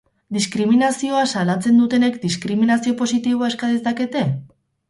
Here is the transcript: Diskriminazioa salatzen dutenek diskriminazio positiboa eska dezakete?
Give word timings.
Diskriminazioa 0.35 1.25
salatzen 1.33 1.77
dutenek 1.83 2.17
diskriminazio 2.25 2.97
positiboa 3.03 3.55
eska 3.55 3.71
dezakete? 3.75 4.27